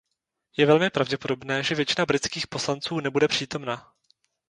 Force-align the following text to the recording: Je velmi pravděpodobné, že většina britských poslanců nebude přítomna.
Je 0.57 0.65
velmi 0.65 0.89
pravděpodobné, 0.89 1.63
že 1.63 1.75
většina 1.75 2.05
britských 2.05 2.47
poslanců 2.47 2.99
nebude 2.99 3.27
přítomna. 3.27 3.93